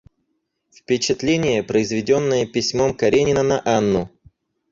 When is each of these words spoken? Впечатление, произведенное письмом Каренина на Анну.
Впечатление, 0.73 1.61
произведенное 1.61 2.47
письмом 2.47 2.95
Каренина 2.95 3.43
на 3.43 3.61
Анну. 3.63 4.09